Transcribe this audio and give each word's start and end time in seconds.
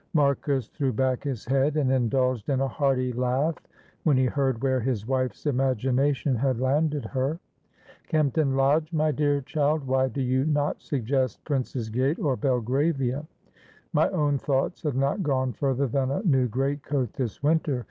Marcus 0.15 0.67
threw 0.69 0.91
back 0.91 1.23
his 1.25 1.45
head 1.45 1.77
and 1.77 1.91
indulged 1.91 2.49
in 2.49 2.59
a 2.59 2.67
hearty 2.67 3.13
laugh, 3.13 3.53
when 4.03 4.17
he 4.17 4.25
heard 4.25 4.63
where 4.63 4.79
his 4.79 5.05
wife's 5.05 5.45
imagination 5.45 6.33
had 6.35 6.59
landed 6.59 7.05
her. 7.05 7.37
"Kempton 8.07 8.55
Lodge 8.55 8.91
my 8.91 9.11
dear 9.11 9.41
child 9.41 9.85
why 9.85 10.07
do 10.07 10.23
you 10.23 10.43
not 10.43 10.81
suggest 10.81 11.43
Prince's 11.45 11.91
Gate, 11.91 12.17
or 12.17 12.35
Belgravia? 12.35 13.27
My 13.93 14.09
own 14.09 14.39
thoughts 14.39 14.81
had 14.81 14.95
not 14.95 15.21
gone 15.21 15.53
further 15.53 15.85
than 15.85 16.09
a 16.09 16.23
new 16.23 16.47
greatcoat 16.47 17.13
this 17.13 17.43
winter. 17.43 17.79